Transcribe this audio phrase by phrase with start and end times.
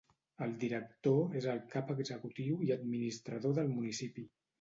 [0.43, 4.25] El director és el cap executiu i administrador del municipi.